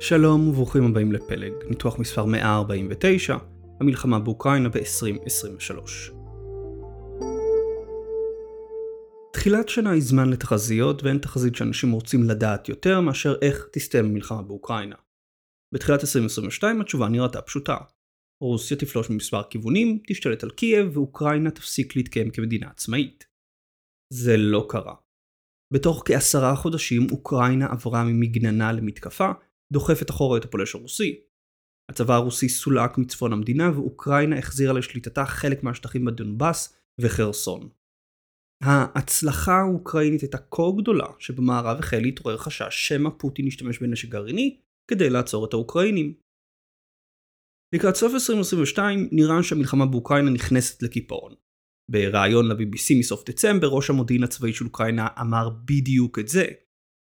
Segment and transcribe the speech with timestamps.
[0.00, 3.36] שלום וברוכים הבאים לפלג, ניתוח מספר 149,
[3.80, 6.12] המלחמה באוקראינה ב-2023.
[9.32, 14.42] תחילת שנה היא זמן לתחזיות ואין תחזית שאנשים רוצים לדעת יותר מאשר איך תסתיים המלחמה
[14.42, 14.96] באוקראינה.
[15.74, 17.76] בתחילת 2022 התשובה נראתה פשוטה.
[18.42, 23.24] רוסיה תפלוש ממספר כיוונים, תשתלט על קייב ואוקראינה תפסיק להתקיים כמדינה עצמאית.
[24.12, 24.94] זה לא קרה.
[25.72, 29.30] בתוך כעשרה חודשים אוקראינה עברה ממגננה למתקפה,
[29.72, 31.20] דוחפת אחורה את הפולש הרוסי.
[31.90, 37.68] הצבא הרוסי סולק מצפון המדינה ואוקראינה החזירה לשליטתה חלק מהשטחים בדונבאס וחרסון.
[38.62, 44.60] ההצלחה האוקראינית הייתה כה גדולה שבמערב החל להתעורר חשש שמא פוטין ישתמש בנשק גרעיני
[44.90, 46.14] כדי לעצור את האוקראינים.
[47.74, 51.34] לקראת סוף 2022 נראה שהמלחמה באוקראינה נכנסת לקיפאון.
[51.90, 56.44] בריאיון ל-BBC מסוף דצמבר ראש המודיעין הצבאי של אוקראינה אמר בדיוק את זה.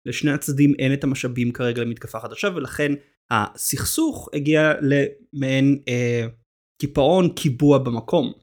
[0.06, 2.92] לשני הצדדים אין את המשאבים כרגע למתקפה חדשה ולכן
[3.32, 6.28] הסכסוך הגיע למעין אה,
[6.82, 8.34] קיפאון קיבוע במקום.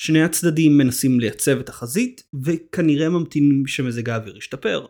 [0.00, 4.86] שני הצדדים מנסים לייצב את החזית וכנראה ממתינים שמזג האוויר ישתפר.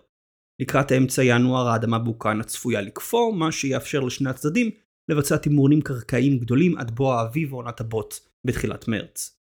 [0.62, 4.70] לקראת אמצע ינואר האדמה באוקראינה צפויה לקפוא מה שיאפשר לשני הצדדים
[5.08, 8.14] לבצע תמרונים קרקעיים גדולים עד בוא האביב ועונת הבוט
[8.46, 9.40] בתחילת מרץ.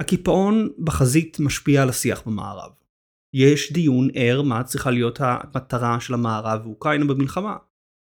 [0.00, 2.79] הקיפאון בחזית משפיע על השיח במערב.
[3.36, 7.56] יש דיון ער מה צריכה להיות המטרה של המערב ואוקראינה במלחמה.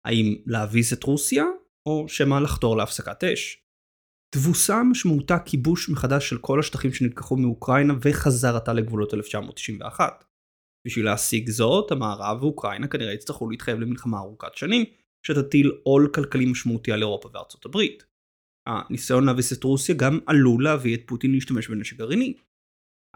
[0.05, 1.45] האם להביס את רוסיה,
[1.85, 3.63] או שמא לחתור להפסקת אש.
[4.35, 10.23] תבוסה משמעותה כיבוש מחדש של כל השטחים שנלקחו מאוקראינה וחזרתה לגבולות 1991.
[10.87, 14.85] בשביל להשיג זאת, המערב ואוקראינה כנראה יצטרכו להתחייב למלחמה ארוכת שנים,
[15.25, 18.05] שתטיל עול כלכלי משמעותי על אירופה וארצות הברית.
[18.67, 22.33] הניסיון להביס את רוסיה גם עלול להביא את פוטין להשתמש בנשק גרעיני.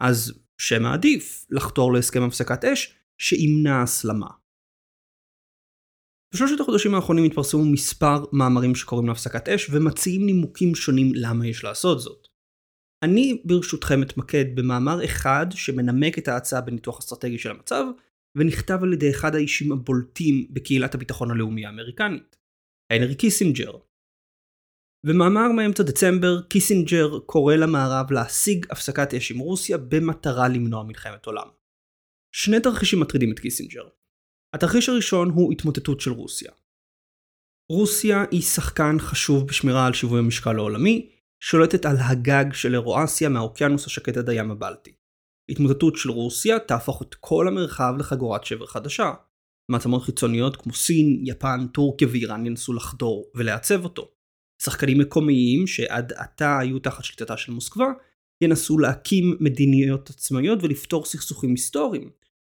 [0.00, 4.28] אז שמא עדיף לחתור להסכם הפסקת אש שימנע הסלמה.
[6.34, 12.00] בשלושת החודשים האחרונים התפרסמו מספר מאמרים שקוראים להפסקת אש ומציעים נימוקים שונים למה יש לעשות
[12.00, 12.28] זאת.
[13.04, 17.84] אני ברשותכם אתמקד במאמר אחד שמנמק את ההצעה בניתוח אסטרטגי של המצב
[18.36, 22.36] ונכתב על ידי אחד האישים הבולטים בקהילת הביטחון הלאומי האמריקנית,
[22.92, 23.72] הנרי קיסינג'ר,
[25.06, 31.48] במאמר מאמצע דצמבר, קיסינג'ר קורא למערב להשיג הפסקת אש עם רוסיה במטרה למנוע מלחמת עולם.
[32.34, 33.88] שני תרחישים מטרידים את קיסינג'ר.
[34.54, 36.52] התרחיש הראשון הוא התמוטטות של רוסיה.
[37.72, 41.10] רוסיה היא שחקן חשוב בשמירה על שיווי המשקל העולמי,
[41.42, 44.92] שולטת על הגג של אירואסיה מהאוקיינוס השקט עד הים הבלטי.
[45.48, 49.12] התמוטטות של רוסיה תהפוך את כל המרחב לחגורת שבר חדשה.
[49.70, 54.17] מעצמות חיצוניות כמו סין, יפן, טורקיה ואיראן ינסו לחדור ולעצב אותו.
[54.62, 57.86] שחקנים מקומיים שעד עתה היו תחת שליטתה של מוסקבה,
[58.44, 62.10] ינסו להקים מדיניות עצמאיות ולפתור סכסוכים היסטוריים.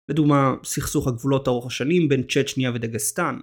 [0.09, 3.39] לדוגמה, סכסוך הגבולות ארוך השנים בין צ'צ'ניה ודגסטן.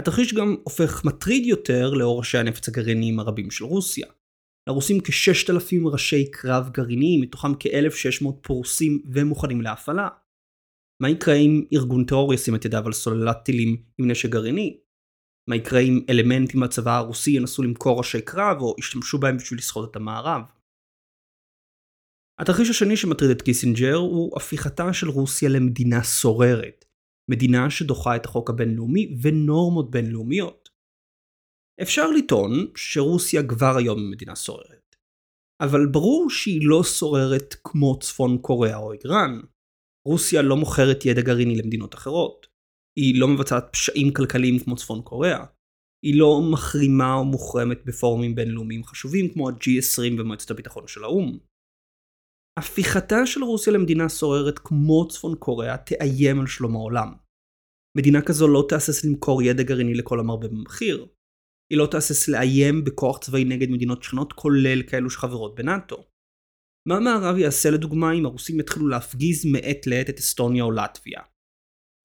[0.00, 4.06] התרחיש גם הופך מטריד יותר לאור ראשי הנפץ הגרעיניים הרבים של רוסיה.
[4.68, 10.08] לרוסים כ-6,000 ראשי קרב גרעיניים, מתוכם כ-1,600 פרוסים ומוכנים להפעלה.
[11.02, 14.80] מה יקרה אם ארגון טרור ישים את ידיו על סוללת טילים עם נשק גרעיני?
[15.48, 19.90] מה יקרה אם אלמנטים מהצבא הרוסי ינסו למכור ראשי קרב או ישתמשו בהם בשביל לסחוט
[19.90, 20.42] את המערב.
[22.40, 26.84] התרחיש השני שמטריד את קיסינג'ר הוא הפיכתה של רוסיה למדינה סוררת,
[27.30, 30.68] מדינה שדוחה את החוק הבינלאומי ונורמות בינלאומיות.
[31.82, 34.96] אפשר לטעון שרוסיה כבר היום היא מדינה סוררת,
[35.62, 39.40] אבל ברור שהיא לא סוררת כמו צפון קוריאה או איראן.
[40.06, 42.46] רוסיה לא מוכרת ידע גרעיני למדינות אחרות.
[42.98, 45.44] היא לא מבצעת פשעים כלכליים כמו צפון קוריאה.
[46.06, 51.38] היא לא מחרימה או מוחרמת בפורומים בינלאומיים חשובים כמו ה-G20 במועצת הביטחון של האו"ם.
[52.58, 57.14] הפיכתה של רוסיה למדינה סוררת כמו צפון קוריאה תאיים על שלום העולם.
[57.98, 61.06] מדינה כזו לא תהסס למכור ידע גרעיני לכל המרבה במחיר.
[61.72, 65.96] היא לא תהסס לאיים בכוח צבאי נגד מדינות שכנות כולל כאלו שחברות בנאט"ו.
[66.88, 71.20] מה המערב יעשה לדוגמה אם הרוסים יתחילו להפגיז מעת לעת את אסטוניה או לטביה?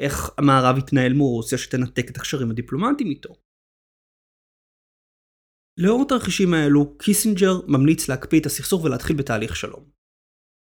[0.01, 3.33] איך המערב יתנהל מול רוסיה שתנתק את הקשרים הדיפלומטיים איתו.
[5.79, 9.83] לאור התרחישים האלו, קיסינג'ר ממליץ להקפיא את הסכסוך ולהתחיל בתהליך שלום.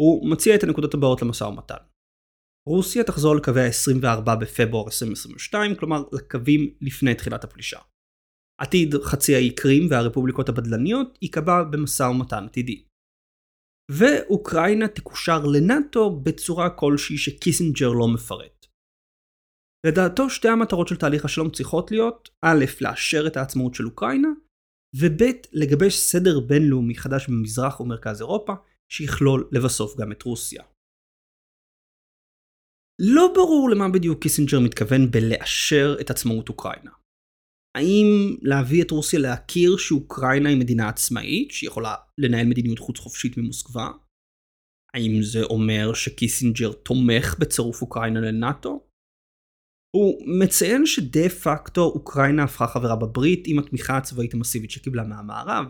[0.01, 1.83] הוא מציע את הנקודות הבאות למשא ומתן.
[2.69, 7.81] רוסיה תחזור לקווי ה-24 בפברואר 2022, כלומר לקווים לפני תחילת הפלישה.
[8.61, 12.85] עתיד חצי האי קרים והרפובליקות הבדלניות ייקבע במשא ומתן עתידי.
[13.91, 18.54] ואוקראינה תקושר לנאט"ו בצורה כלשהי שקיסינג'ר לא מפרט.
[19.87, 24.29] לדעתו שתי המטרות של תהליך השלום צריכות להיות א', לאשר את העצמאות של אוקראינה,
[25.01, 25.23] וב',
[25.53, 28.53] לגבש סדר בינלאומי חדש במזרח ומרכז אירופה,
[28.93, 30.63] שיכלול לבסוף גם את רוסיה.
[33.01, 36.91] לא ברור למה בדיוק קיסינג'ר מתכוון בלאשר את עצמאות אוקראינה.
[37.77, 43.91] האם להביא את רוסיה להכיר שאוקראינה היא מדינה עצמאית, שיכולה לנהל מדיניות חוץ חופשית ממוסקבה?
[44.95, 48.94] האם זה אומר שקיסינג'ר תומך בצירוף אוקראינה לנאט"ו?
[49.95, 55.67] הוא מציין שדה פקטו אוקראינה הפכה חברה בברית עם התמיכה הצבאית המסיבית שקיבלה מהמערב.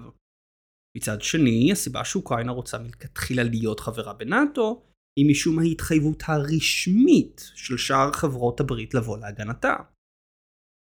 [0.96, 4.82] מצד שני, הסיבה שאוקראינה רוצה מלכתחילה להיות חברה בנאט"ו,
[5.18, 9.76] היא משום ההתחייבות הרשמית של שאר חברות הברית לבוא להגנתה.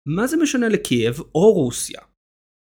[0.07, 2.01] מה זה משנה לקייב או רוסיה?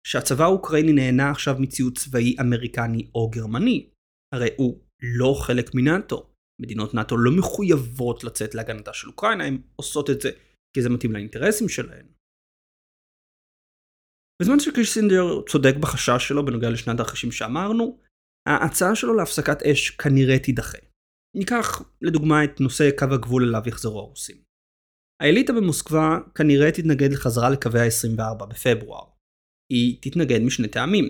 [0.07, 3.89] שהצבא האוקראיני נהנה עכשיו מציוד צבאי אמריקני או גרמני.
[4.35, 4.79] הרי הוא
[5.19, 6.29] לא חלק מנאט"ו.
[6.61, 10.29] מדינות נאט"ו לא מחויבות לצאת להגנתה של אוקראינה, הן עושות את זה
[10.73, 12.07] כי זה מתאים לאינטרסים שלהן.
[14.41, 17.99] בזמן שקריסינדר צודק בחשש שלו בנוגע לשני התרחישים שאמרנו,
[18.47, 20.77] ההצעה שלו להפסקת אש כנראה תידחה.
[21.37, 24.37] ניקח לדוגמה את נושא קו הגבול אליו יחזרו הרוסים.
[25.21, 29.05] האליטה במוסקבה כנראה תתנגד לחזרה לקווי ה-24 בפברואר.
[29.71, 31.05] היא תתנגד משני טעמים.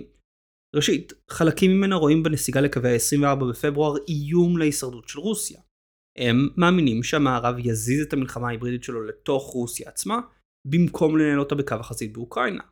[0.75, 5.61] ראשית, חלקים ממנה רואים בנסיגה לקווי ה-24 בפברואר איום להישרדות של רוסיה.
[6.17, 10.19] הם מאמינים שהמערב יזיז את המלחמה ההיברידית שלו לתוך רוסיה עצמה,
[10.67, 12.63] במקום לנהל אותה בקו החזית באוקראינה.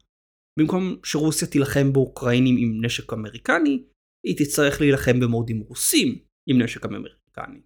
[0.60, 3.84] במקום שרוסיה תילחם באוקראינים עם נשק אמריקני,
[4.28, 6.20] היא תצטרך להילחם במורדים רוסים
[6.50, 7.62] עם נשק אמריקני.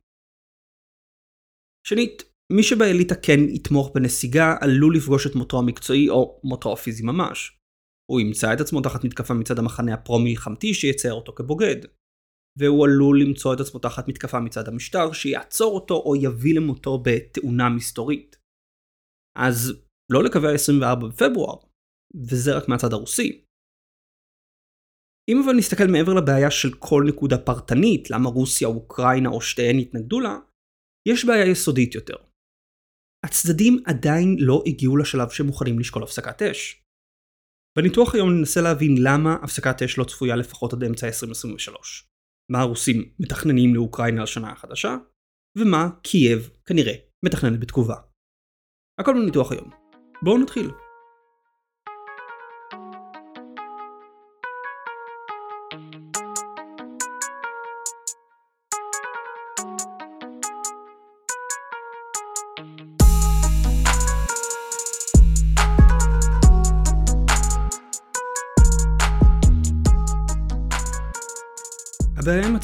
[1.87, 7.57] שנית, מי שבאליטה כן יתמוך בנסיגה עלול לפגוש את מותו המקצועי או מותו הפיזי ממש.
[8.11, 11.75] הוא ימצא את עצמו תחת מתקפה מצד המחנה הפרו-מלחמתי שיצייר אותו כבוגד.
[12.59, 17.69] והוא עלול למצוא את עצמו תחת מתקפה מצד המשטר שיעצור אותו או יביא למותו בתאונה
[17.69, 18.35] מסתורית.
[19.37, 19.57] אז
[20.11, 21.57] לא לקווי ה-24 בפברואר,
[22.29, 23.45] וזה רק מהצד הרוסי.
[25.29, 30.19] אם אבל נסתכל מעבר לבעיה של כל נקודה פרטנית, למה רוסיה, אוקראינה או שתיהן התנגדו
[30.19, 30.37] לה,
[31.07, 32.15] יש בעיה יסודית יותר.
[33.25, 36.83] הצדדים עדיין לא הגיעו לשלב שהם מוכנים לשקול הפסקת אש.
[37.77, 42.10] בניתוח היום ננסה להבין למה הפסקת אש לא צפויה לפחות עד אמצע 2023.
[42.51, 44.97] מה הרוסים מתכננים לאוקראינה לשנה החדשה,
[45.57, 46.93] ומה קייב כנראה
[47.25, 47.95] מתכננת בתגובה.
[48.99, 49.69] הכל בניתוח היום.
[50.21, 50.69] בואו נתחיל.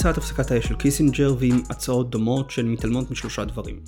[0.08, 3.84] הצעת הפסקת האש של קיסינג'ר ועם הצעות דומות שהן מתעלמות משלושה דברים.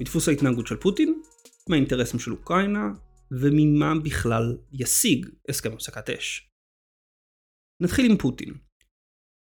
[0.00, 1.22] מדפוס ההתנהגות של פוטין,
[1.68, 2.88] מהאינטרסים של אוקראינה,
[3.30, 6.50] וממה בכלל ישיג הסכם הפסקת אש.
[7.82, 8.54] נתחיל עם פוטין.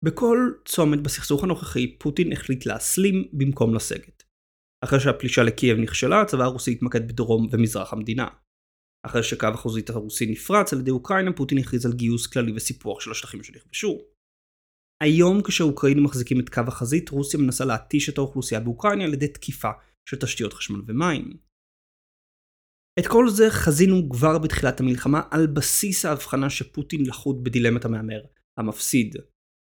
[0.04, 4.22] בכל צומת בסכסוך הנוכחי פוטין החליט להסלים במקום לסגת.
[4.84, 8.28] אחרי שהפלישה לקייב נכשלה, הצבא הרוסי התמקד בדרום ומזרח המדינה.
[9.06, 13.10] אחרי שקו החוזית הרוסי נפרץ על ידי אוקראינה, פוטין הכריז על גיוס כללי וסיפוח של
[13.10, 14.09] השטחים שנכבשו.
[15.00, 19.70] היום כשהאוקראינים מחזיקים את קו החזית, רוסיה מנסה להתיש את האוכלוסייה באוקראינה על ידי תקיפה
[20.08, 21.36] של תשתיות חשמל ומים.
[22.98, 28.20] את כל זה חזינו כבר בתחילת המלחמה על בסיס ההבחנה שפוטין לחוד בדילמת המהמר,
[28.58, 29.16] המפסיד.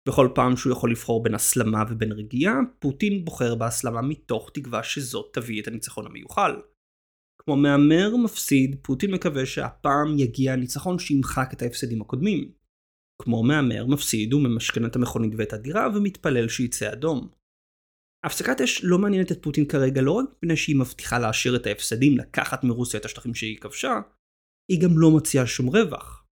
[0.09, 5.31] בכל פעם שהוא יכול לבחור בין הסלמה ובין רגיעה, פוטין בוחר בהסלמה מתוך תקווה שזאת
[5.35, 6.53] תביא את הניצחון המיוחל.
[7.43, 12.53] כמו מהמר מפסיד, פוטין מקווה שהפעם יגיע הניצחון שימחק את ההפסדים הקודמים.
[13.23, 17.31] כמו מהמר, מפסיד וממשכן את המכונית ואת הדירה ומתפלל שיצא אדום.
[18.27, 22.19] הפסקת אש לא מעניינת את פוטין כרגע לא רק מפני שהיא מבטיחה להשאיר את ההפסדים
[22.19, 24.01] לקחת מרוסיה את השטחים שהיא כבשה,
[24.73, 26.27] היא גם לא מציעה שום רווח.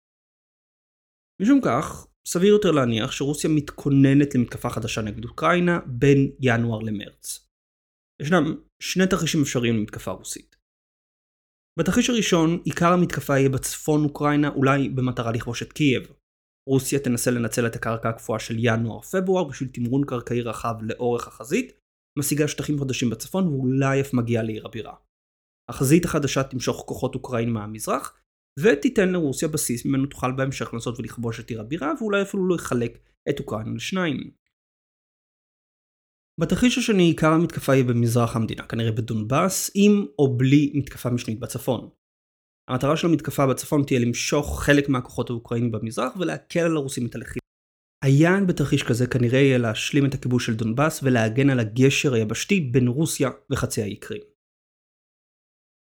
[1.41, 7.49] משום כך, סביר יותר להניח שרוסיה מתכוננת למתקפה חדשה נגד אוקראינה בין ינואר למרץ.
[8.21, 8.43] ישנם
[8.81, 10.55] שני תרחישים אפשריים למתקפה רוסית.
[11.79, 16.03] בתרחיש הראשון, עיקר המתקפה יהיה בצפון אוקראינה, אולי במטרה לכבוש את קייב.
[16.67, 21.73] רוסיה תנסה לנצל את הקרקע הקפואה של ינואר-פברואר בשביל תמרון קרקעי רחב לאורך החזית,
[22.19, 24.93] משיגה שטחים חדשים בצפון ואולי אף מגיעה לעיר הבירה.
[25.69, 28.17] החזית החדשה תמשוך כוחות אוקראין מהמזרח,
[28.59, 32.99] ותיתן לרוסיה בסיס ממנו תוכל בהמשך לנסות ולכבוש את עיר הבירה, ואולי אפילו לא יחלק
[33.29, 34.31] את אוקראינה לשניים.
[36.39, 41.89] בתרחיש השני עיקר המתקפה יהיה במזרח המדינה, כנראה בדונבאס, עם או בלי מתקפה משנית בצפון.
[42.67, 47.41] המטרה של המתקפה בצפון תהיה למשוך חלק מהכוחות האוקראינים במזרח ולהקל על הרוסים את הלחימה.
[48.03, 52.87] היעד בתרחיש כזה כנראה יהיה להשלים את הכיבוש של דונבאס ולהגן על הגשר היבשתי בין
[52.87, 54.21] רוסיה וחצי האי קרים.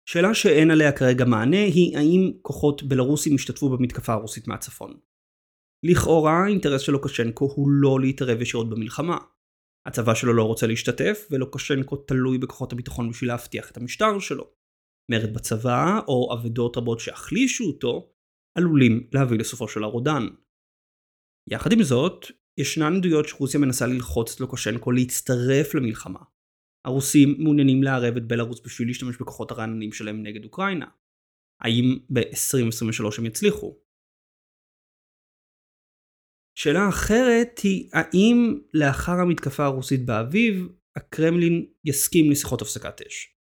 [0.08, 5.00] שאלה שאין עליה כרגע מענה היא האם כוחות בלרוסים ישתתפו במתקפה הרוסית מהצפון.
[5.82, 9.18] לכאורה האינטרס של לוקשנקו הוא לא להתערב ישירות במלחמה.
[9.86, 14.55] הצבא שלו לא רוצה להשתתף, ולוקשנקו תלוי בכוחות הביטחון בשביל להבטיח את המשטר שלו.
[15.10, 18.12] מרד בצבא, או אבדות רבות שהחלישו אותו,
[18.58, 20.22] עלולים להביא לסופו של הרודן.
[21.50, 22.26] יחד עם זאת,
[22.58, 26.20] ישנן עדויות שרוסיה מנסה ללחוץ את לוקושנקו להצטרף למלחמה.
[26.86, 30.86] הרוסים מעוניינים לערב את בלארוס בשביל להשתמש בכוחות הרעננים שלהם נגד אוקראינה.
[31.60, 33.78] האם ב-2023 הם יצליחו?
[36.58, 43.35] שאלה אחרת היא האם לאחר המתקפה הרוסית באביב, הקרמלין יסכים לשיחות הפסקת אש.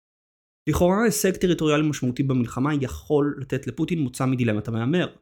[0.71, 5.17] לכאורה הישג טריטוריאלי משמעותי במלחמה יכול לתת לפוטין מוצא מדילמת המהמר.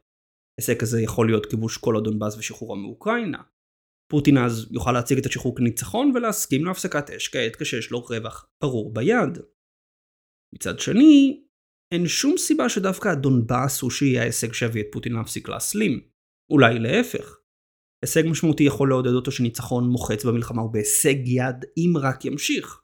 [0.61, 3.43] הישג כזה יכול להיות כיבוש כל הדונבאס ושחרורה מאוקראינה.
[4.13, 8.95] פוטין אז יוכל להציג את השחרור כניצחון ולהסכים להפסקת אש כעת כשיש לו רווח ברור
[8.95, 9.39] ביד.
[10.55, 11.45] מצד שני,
[11.95, 16.01] אין שום סיבה שדווקא הדונבאס הוא שיהיה ההישג שיביא את פוטין להפסיק להסלים.
[16.53, 17.39] אולי להפך.
[18.05, 22.82] הישג משמעותי יכול לעודד אותו שניצחון מוחץ במלחמה הוא בהישג יד אם רק ימשיך.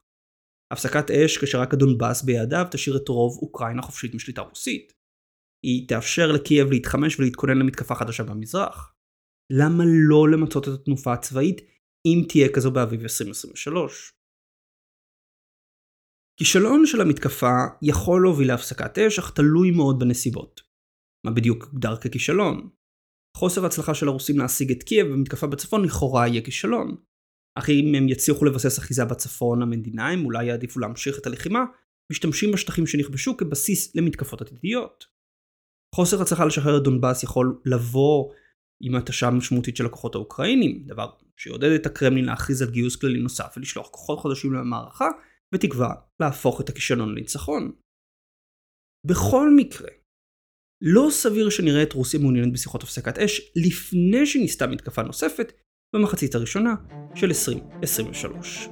[0.72, 4.92] הפסקת אש כאשר רק הדונבאס בידיו תשאיר את רוב אוקראינה חופשית משליטה רוסית.
[5.64, 8.94] היא תאפשר לקייב להתחמש ולהתכונן למתקפה חדשה במזרח.
[9.52, 11.60] למה לא למצות את התנופה הצבאית
[12.06, 14.12] אם תהיה כזו באביב 2023?
[16.38, 20.60] כישלון של המתקפה יכול להוביל להפסקת אש, אך תלוי מאוד בנסיבות.
[21.26, 22.70] מה בדיוק הוגדר ככישלון?
[23.36, 26.96] חוסר הצלחה של הרוסים להשיג את קייב במתקפה בצפון לכאורה יהיה כישלון.
[27.58, 31.64] אך אם הם יצליחו לבסס אחיזה בצפון המדינה, הם אולי יעדיפו להמשיך את הלחימה,
[32.12, 35.04] משתמשים בשטחים שנכבשו כבסיס למתקפות עתידיות.
[35.94, 38.32] חוסר הצלחה לשחרר את דונבאס יכול לבוא
[38.82, 43.54] עם התשה משמעותית של הכוחות האוקראינים, דבר שיעודד את הקרמלין להכריז על גיוס כללי נוסף
[43.56, 45.08] ולשלוח כוחות חדשים למערכה,
[45.54, 47.72] בתקווה להפוך את הכישלון לניצחון.
[49.06, 49.88] בכל מקרה,
[50.82, 55.52] לא סביר שנראה את רוסיה מעוניינת בשיחות הפסקת אש לפני שניסתה מתקפה נוספת
[55.92, 56.74] במחצית הראשונה
[57.14, 58.68] של 2023.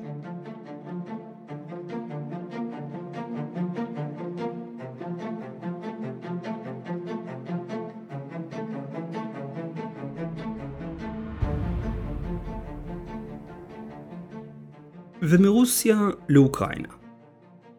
[15.23, 16.88] ומרוסיה לאוקראינה.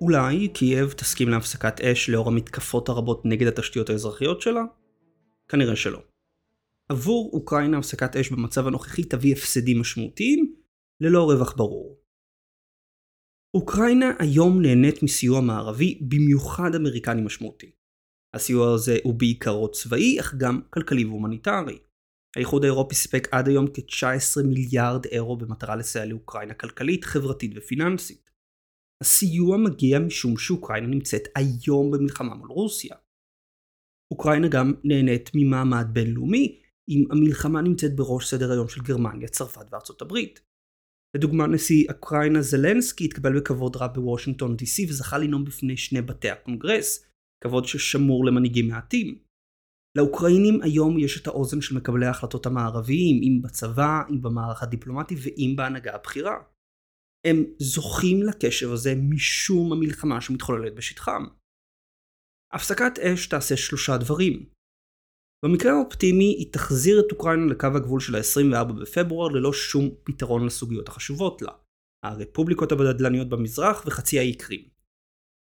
[0.02, 4.64] אולי קייב תסכים להפסקת אש לאור המתקפות הרבות נגד התשתיות האזרחיות שלה?
[5.50, 6.07] כנראה שלא.
[6.92, 10.56] עבור אוקראינה הפסקת אש במצב הנוכחי תביא הפסדים משמעותיים,
[11.02, 12.02] ללא רווח ברור.
[13.54, 17.72] אוקראינה היום נהנית מסיוע מערבי, במיוחד אמריקני משמעותי.
[18.36, 21.80] הסיוע הזה הוא בעיקרו צבאי, אך גם כלכלי והומניטרי.
[22.36, 28.30] האיחוד האירופי סיפק עד היום כ-19 מיליארד אירו במטרה לסייע לאוקראינה כלכלית, חברתית ופיננסית.
[29.04, 32.96] הסיוע מגיע משום שאוקראינה נמצאת היום במלחמה מול רוסיה.
[34.12, 40.02] אוקראינה גם נהנית ממעמד בינלאומי, אם המלחמה נמצאת בראש סדר היום של גרמניה, צרפת וארצות
[40.02, 40.42] הברית.
[41.16, 47.06] לדוגמה נשיא אוקראינה זלנסקי התקבל בכבוד רב בוושינגטון DC וזכה לנאום בפני שני בתי הקונגרס,
[47.44, 49.20] כבוד ששמור למנהיגים מעטים.
[49.98, 55.54] לאוקראינים היום יש את האוזן של מקבלי ההחלטות המערביים, אם בצבא, אם במערך הדיפלומטי ואם
[55.58, 56.36] בהנהגה הבכירה.
[57.28, 61.26] הם זוכים לקשב הזה משום המלחמה שמתחוללת בשטחם.
[62.54, 64.50] הפסקת אש תעשה שלושה דברים.
[65.46, 70.88] במקרה האופטימי היא תחזיר את אוקראינה לקו הגבול של ה-24 בפברואר ללא שום פתרון לסוגיות
[70.88, 71.52] החשובות לה.
[72.06, 74.70] הרפובליקות הבדלניות במזרח וחצי האי קרים.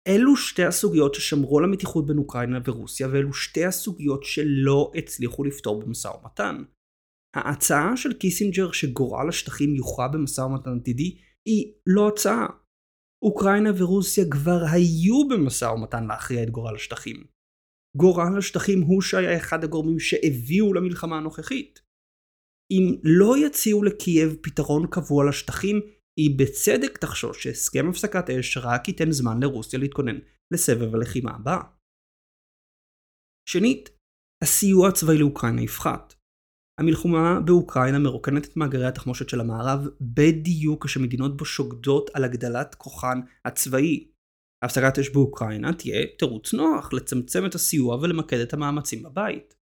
[0.08, 5.82] אלו שתי הסוגיות ששמרו על המתיחות בין אוקראינה ורוסיה ואלו שתי הסוגיות שלא הצליחו לפתור
[5.82, 6.64] במשא ומתן.
[7.36, 12.48] ההצעה של קיסינג'ר שגורל השטחים יוכרע במשא ומתן עתידי היא לא הצעה.
[13.22, 17.24] אוקראינה ורוסיה כבר היו במשא ומתן להכריע את גורל השטחים.
[17.98, 21.80] גורל השטחים הוא שהיה אחד הגורמים שהביאו למלחמה הנוכחית.
[22.72, 25.82] אם לא יציעו לקייב פתרון קבוע לשטחים,
[26.20, 30.20] היא בצדק תחשוש שהסכם הפסקת אש רק ייתן זמן לרוסיה להתכונן
[30.54, 31.58] לסבב הלחימה הבא.
[33.50, 33.90] שנית,
[34.44, 36.14] הסיוע הצבאי לאוקראינה יפחת.
[36.80, 43.20] המלחמה באוקראינה מרוקנת את מאגרי התחמושת של המערב בדיוק כשמדינות בו שוקדות על הגדלת כוחן
[43.46, 44.09] הצבאי.
[44.64, 49.56] הפסקת אש באוקראינה תהיה תירוץ נוח לצמצם את הסיוע ולמקד את המאמצים בבית.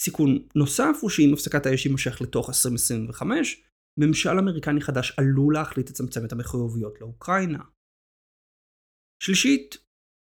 [0.00, 3.62] סיכון נוסף הוא שאם הפסקת האש יימשך לתוך 2025,
[4.00, 7.64] ממשל אמריקני חדש עלול להחליט לצמצם את המחויבויות לאוקראינה.
[9.22, 9.76] שלישית,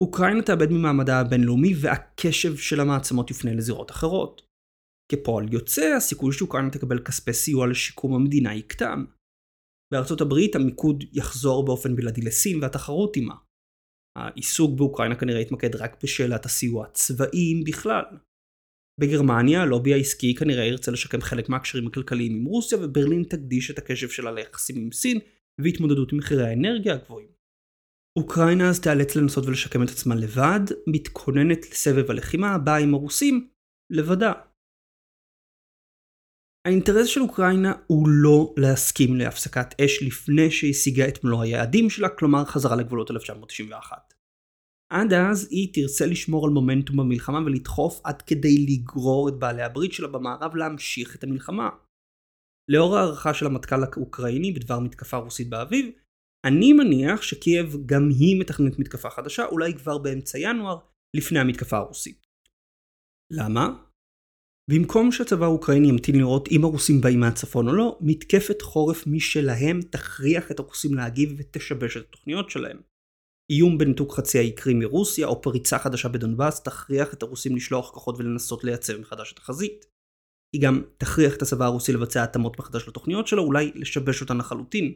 [0.05, 4.43] אוקראינה תאבד ממעמדה הבינלאומי והקשב של המעצמות יופנה לזירות אחרות.
[5.13, 9.05] כפועל יוצא, הסיכוי שאוקראינה תקבל כספי סיוע לשיקום המדינה יקטן.
[9.93, 13.35] בארצות הברית המיקוד יחזור באופן בלעדי לסין והתחרות עימה.
[14.17, 18.05] העיסוק באוקראינה כנראה יתמקד רק בשאלת הסיוע הצבאי אם בכלל.
[19.01, 24.09] בגרמניה הלובי העסקי כנראה ירצה לשקם חלק מהקשרים הכלכליים עם רוסיה וברלין תקדיש את הקשב
[24.09, 25.19] שלה ליחסים עם סין
[25.61, 27.29] והתמודדות עם מחירי האנרגיה הגבוהים.
[28.19, 33.49] אוקראינה אז תיאלץ לנסות ולשקם את עצמה לבד, מתכוננת לסבב הלחימה הבא עם הרוסים,
[33.93, 34.33] לבדה.
[36.67, 42.45] האינטרס של אוקראינה הוא לא להסכים להפסקת אש לפני שהשיגה את מלוא היעדים שלה, כלומר
[42.45, 44.15] חזרה לגבולות 1991.
[44.93, 49.93] עד אז היא תרצה לשמור על מומנטום במלחמה ולדחוף עד כדי לגרור את בעלי הברית
[49.93, 51.71] שלה במערב להמשיך את המלחמה.
[52.71, 55.87] לאור הערכה של המטכ"ל האוקראיני בדבר מתקפה רוסית באביב,
[56.47, 60.79] אני מניח שקייב גם היא מתכננת מתקפה חדשה, אולי כבר באמצע ינואר,
[61.17, 62.27] לפני המתקפה הרוסית.
[63.33, 63.92] למה?
[64.71, 70.51] במקום שהצבא האוקראיני ימתין לראות אם הרוסים באים מהצפון או לא, מתקפת חורף משלהם תכריח
[70.51, 72.81] את הרוסים להגיב ותשבש את התוכניות שלהם.
[73.53, 78.17] איום בניתוק חצי האי קרים מרוסיה או פריצה חדשה בדונבאס תכריח את הרוסים לשלוח כוחות
[78.19, 79.87] ולנסות לייצב מחדש את החזית.
[80.57, 84.93] היא גם תכריח את הצבא הרוסי לבצע התאמות מחדש לתוכניות שלו, אולי לשבש אותן לחלוטין.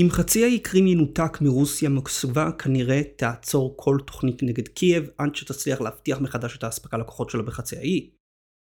[0.00, 5.80] אם חצי האי קרים ינותק מרוסיה מוסקבה כנראה תעצור כל תוכנית נגד קייב עד שתצליח
[5.80, 8.10] להבטיח מחדש את האספקה לכוחות שלה בחצי האי.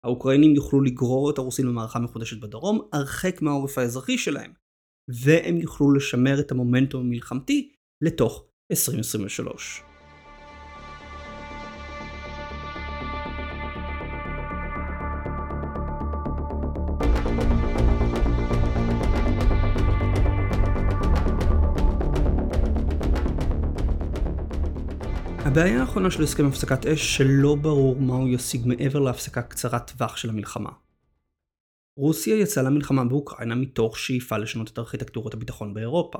[0.04, 4.52] האוקראינים יוכלו לגרור את הרוסים במערכה מחודשת בדרום, הרחק מהעורף האזרחי שלהם,
[5.24, 9.89] והם יוכלו לשמר את המומנטום המלחמתי לתוך 2023.
[25.50, 30.16] הבעיה האחרונה של הסכם הפסקת אש שלא ברור מה הוא ישיג מעבר להפסקה קצרת טווח
[30.16, 30.70] של המלחמה.
[31.96, 36.18] רוסיה יצאה למלחמה באוקראינה מתוך שאיפה לשנות את ארכיטקטורת הביטחון באירופה.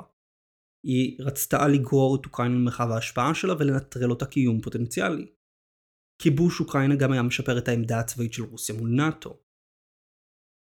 [0.86, 5.26] היא רצתה לגרור את אוקראינה למרחב ההשפעה שלה ולנטרל אותה כאיום פוטנציאלי.
[6.22, 9.36] כיבוש אוקראינה גם היה משפר את העמדה הצבאית של רוסיה מול נאט"ו.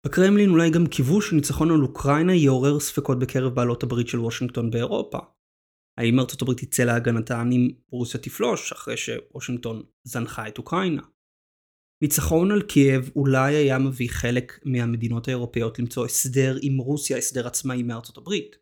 [0.06, 5.20] בקרמלין אולי גם קיווש שניצחון על אוקראינה יעורר ספקות בקרב בעלות הברית של וושינגטון באירופה.
[5.98, 11.02] האם ארצות הברית תצא להגנתה אם רוסיה תפלוש אחרי שוושינגטון זנחה את אוקראינה?
[12.04, 17.84] ניצחון על קייב אולי היה מביא חלק מהמדינות האירופאיות למצוא הסדר עם רוסיה, הסדר עצמאי
[17.84, 18.56] מארצות הברית.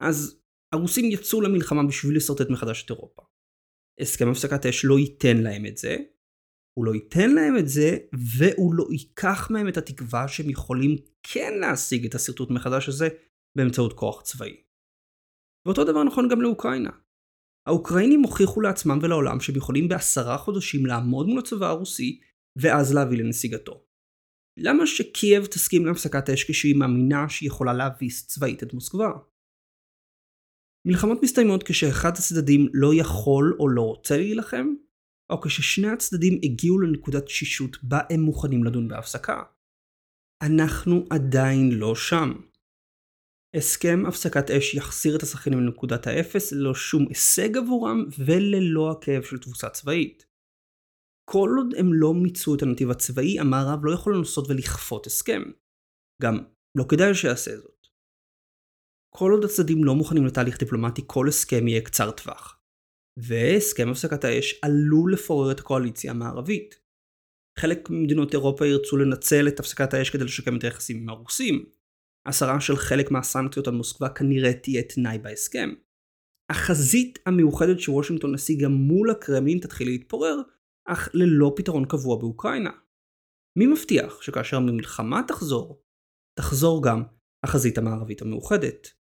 [0.00, 0.40] אז
[0.74, 3.22] הרוסים יצאו למלחמה בשביל לשרטט מחדש את אירופה.
[4.00, 5.96] הסכם הפסקת אש לא ייתן להם את זה,
[6.78, 7.98] הוא לא ייתן להם את זה,
[8.38, 13.08] והוא לא ייקח מהם את התקווה שהם יכולים כן להשיג את השרטוט מחדש הזה
[13.56, 14.69] באמצעות כוח צבאי.
[15.66, 16.90] ואותו דבר נכון גם לאוקראינה.
[17.66, 22.20] האוקראינים הוכיחו לעצמם ולעולם שהם יכולים בעשרה חודשים לעמוד מול הצבא הרוסי,
[22.56, 23.84] ואז להביא לנסיגתו.
[24.58, 29.10] למה שקייב תסכים להפסקת האש כשהיא מאמינה שהיא יכולה להביס צבאית את מוסקבה?
[30.86, 34.66] מלחמות מסתיימות כשאחד הצדדים לא יכול או לא רוצה להילחם,
[35.30, 39.42] או כששני הצדדים הגיעו לנקודת שישות בה הם מוכנים לדון בהפסקה.
[40.42, 42.32] אנחנו עדיין לא שם.
[43.56, 49.38] הסכם הפסקת אש יחזיר את השחקנים לנקודת האפס ללא שום הישג עבורם וללא הכאב של
[49.38, 50.26] תבוסה צבאית.
[51.30, 55.42] כל עוד הם לא מיצו את הנתיב הצבאי, המערב לא יכול לנסות ולכפות הסכם.
[56.22, 56.38] גם
[56.78, 57.86] לא כדאי שיעשה זאת.
[59.14, 62.60] כל עוד הצדדים לא מוכנים לתהליך דיפלומטי, כל הסכם יהיה קצר טווח.
[63.18, 66.80] והסכם הפסקת האש עלול לפורר את הקואליציה המערבית.
[67.58, 71.79] חלק ממדינות אירופה ירצו לנצל את הפסקת האש כדי לשקם את היחסים עם הרוסים,
[72.30, 75.70] הסרה של חלק מהסנקציות על מוסקבה כנראה תהיה תנאי בהסכם.
[76.50, 80.36] החזית המיוחדת שוושינגטון השיגה מול הקרמלין תתחיל להתפורר,
[80.88, 82.70] אך ללא פתרון קבוע באוקראינה.
[83.58, 85.82] מי מבטיח שכאשר המלחמה תחזור,
[86.38, 87.02] תחזור גם
[87.44, 88.99] החזית המערבית המאוחדת?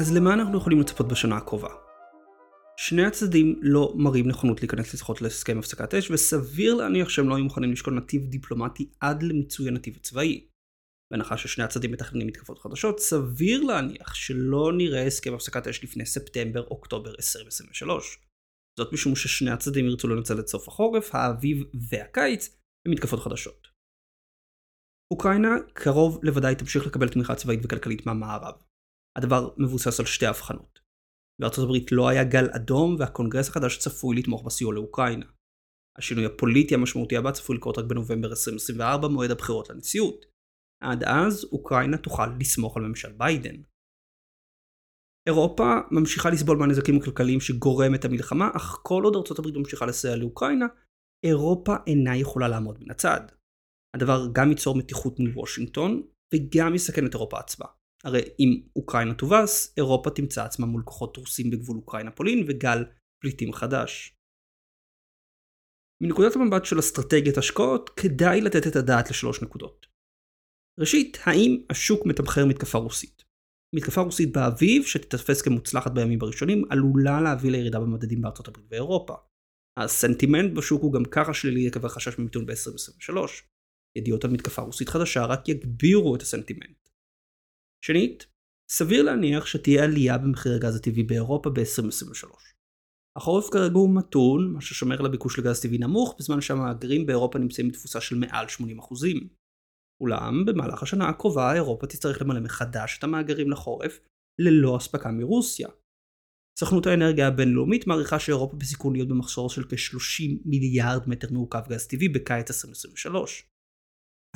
[0.00, 1.68] אז למה אנחנו יכולים לצפות בשנה הקרובה?
[2.76, 7.44] שני הצדדים לא מראים נכונות להיכנס לשיחות להסכם הפסקת אש, וסביר להניח שהם לא היו
[7.44, 10.48] מוכנים לשקול נתיב דיפלומטי עד למיצוי הנתיב הצבאי.
[11.12, 17.10] בהנחה ששני הצדדים מתכננים מתקפות חדשות, סביר להניח שלא נראה הסכם הפסקת אש לפני ספטמבר-אוקטובר
[17.10, 18.18] 2023.
[18.78, 22.58] זאת משום ששני הצדדים ירצו לנצל את סוף החורף, האביב והקיץ
[22.88, 23.68] במתקפות חדשות.
[25.12, 28.69] אוקראינה קרוב לוודאי תמשיך לקבל תמיכה צבאית וכלכלית מהמערב.
[29.18, 30.80] הדבר מבוסס על שתי הבחנות.
[31.40, 35.26] בארצות הברית לא היה גל אדום והקונגרס החדש צפוי לתמוך בסיוע לאוקראינה.
[35.98, 40.26] השינוי הפוליטי המשמעותי הבא צפוי לקרות רק בנובמבר 2024 מועד הבחירות לנשיאות.
[40.82, 43.62] עד אז אוקראינה תוכל לסמוך על ממשל ביידן.
[45.28, 50.66] אירופה ממשיכה לסבול מהנזקים הכלכליים שגורמת המלחמה, אך כל עוד ארצות הברית ממשיכה לסייע לאוקראינה,
[51.26, 53.20] אירופה אינה יכולה לעמוד מן הצד.
[53.96, 56.02] הדבר גם ייצור מתיחות מול וושינגטון,
[56.34, 57.66] וגם יסכן את אירופה עצמה.
[58.04, 62.84] הרי אם אוקראינה תובס, אירופה תמצא עצמה מול כוחות רוסים בגבול אוקראינה-פולין וגל
[63.22, 64.16] פליטים חדש.
[66.02, 69.86] מנקודת המבט של אסטרטגיית השקעות, כדאי לתת את הדעת לשלוש נקודות.
[70.80, 73.24] ראשית, האם השוק מתמחר מתקפה רוסית?
[73.76, 79.14] מתקפה רוסית באביב, שתתפס כמוצלחת בימים הראשונים, עלולה להביא לירידה במדדים בארצות הברית ואירופה.
[79.78, 83.16] הסנטימנט בשוק הוא גם ככה שלילי עקב החשש ממיתון ב-2023.
[83.98, 86.89] ידיעות על מתקפה רוסית חדשה רק יגבירו את הסנטימנט.
[87.84, 88.26] שנית,
[88.70, 92.28] סביר להניח שתהיה עלייה במחיר הגז הטבעי באירופה ב-2023.
[93.16, 97.68] החורף כרגע הוא מתון, מה ששומר על הביקוש לגז טבעי נמוך, בזמן שהמאגרים באירופה נמצאים
[97.68, 98.50] בתפוסה של מעל 80%.
[100.02, 104.00] אולם, במהלך השנה הקרובה אירופה תצטרך למלא מחדש את המאגרים לחורף,
[104.40, 105.68] ללא אספקה מרוסיה.
[106.58, 112.08] סוכנות האנרגיה הבינלאומית מעריכה שאירופה בסיכון להיות במחסור של כ-30 מיליארד מטר מעוקב גז טבעי
[112.08, 113.49] בקיץ 2023.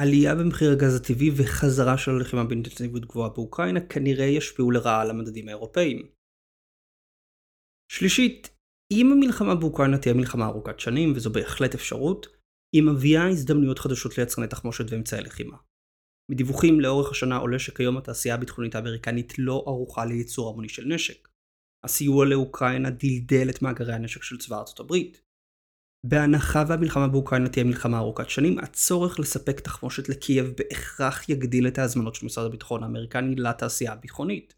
[0.01, 5.49] עלייה במחיר הגז הטבעי וחזרה של הלחימה באינטנסיביות גבוהה באוקראינה כנראה ישפיעו לרעה על המדדים
[5.49, 6.09] האירופאיים.
[7.93, 8.51] שלישית,
[8.93, 12.27] אם המלחמה באוקראינה תהיה מלחמה ארוכת שנים, וזו בהחלט אפשרות,
[12.77, 15.57] היא מביאה הזדמנויות חדשות ליצרני תחמושת ואמצעי לחימה.
[16.31, 21.29] מדיווחים לאורך השנה עולה שכיום התעשייה הביטחונית האמריקנית לא ערוכה לייצור המוני של נשק.
[21.85, 25.23] הסיוע לאוקראינה דלדל את מאגרי הנשק של צבא ארצות הברית.
[26.09, 32.15] בהנחה והמלחמה באוקראינה תהיה מלחמה ארוכת שנים, הצורך לספק תחמושת לקייב בהכרח יגדיל את ההזמנות
[32.15, 34.55] של משרד הביטחון האמריקני לתעשייה הביטחונית.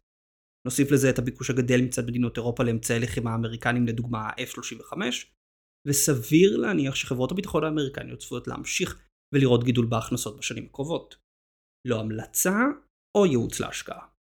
[0.67, 4.97] נוסיף לזה את הביקוש הגדל מצד מדינות אירופה לאמצעי לחימה אמריקנים לדוגמה ה-F-35,
[5.87, 11.15] וסביר להניח שחברות הביטחון האמריקניות צפויות להמשיך ולראות גידול בהכנסות בשנים הקרובות.
[11.87, 12.55] לא המלצה
[13.17, 14.16] או ייעוץ להשקעה.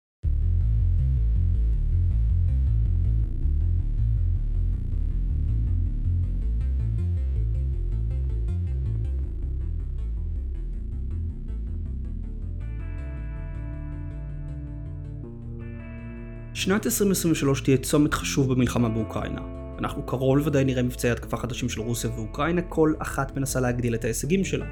[16.55, 19.41] שנת 2023 תהיה צומת חשוב במלחמה באוקראינה.
[19.79, 24.03] אנחנו קרוב לוודאי נראה מבצעי התקפה חדשים של רוסיה ואוקראינה, כל אחת מנסה להגדיל את
[24.03, 24.65] ההישגים שלה.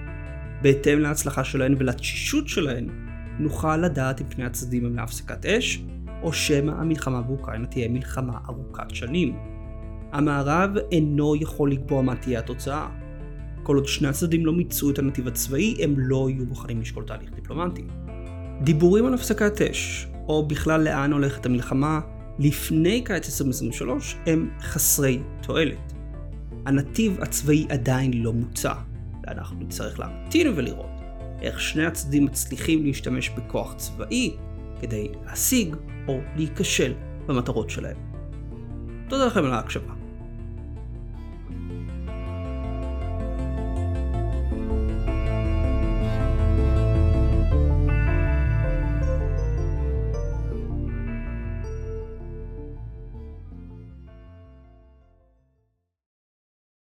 [0.62, 2.90] בהתאם להצלחה שלהן ולתשישות שלהן,
[3.40, 5.84] נוכל לדעת אם פני הצדדים הם להפסקת אש,
[6.22, 9.36] או שמא המלחמה באוקראינה תהיה מלחמה ארוכת שנים.
[10.12, 12.88] המערב אינו יכול לקבוע מה תהיה התוצאה.
[13.64, 17.30] כל עוד שני הצדדים לא מיצו את הנתיב הצבאי, הם לא יהיו מוכנים לשקול תהליך
[17.36, 17.84] דיפלומטי.
[18.62, 22.00] דיבורים על הפסקת אש, או בכלל לאן הולכת המלחמה
[22.40, 25.94] לפני קיץ 2023 הם חסרי תועלת.
[26.66, 28.74] הנתיב הצבאי עדיין לא מוצע,
[29.28, 30.90] ואנחנו נצטרך להמתין ולראות
[31.42, 34.36] איך שני הצדדים מצליחים להשתמש בכוח צבאי
[34.82, 35.76] כדי להשיג
[36.08, 36.94] או להיכשל
[37.28, 37.98] במטרות שלהם.
[39.10, 39.93] תודה לכם על ההקשבה.